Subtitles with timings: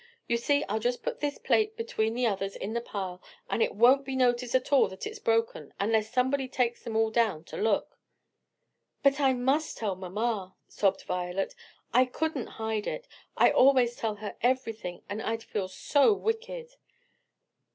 [0.27, 3.75] You see I'll just put this plate between the others in the pile and it
[3.75, 7.57] won't be noticed at all that it's broken; unless somebody takes them all down to
[7.57, 7.99] look."
[9.03, 11.53] "But I must tell mamma," sobbed Violet.
[11.93, 16.77] "I couldn't hide it; I always tell her everything; and I'd feel so wicked."